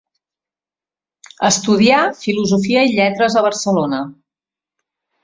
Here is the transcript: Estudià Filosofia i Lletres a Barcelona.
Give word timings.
Estudià 1.49 1.99
Filosofia 2.21 2.87
i 2.87 2.97
Lletres 3.01 3.37
a 3.39 3.45
Barcelona. 3.49 4.01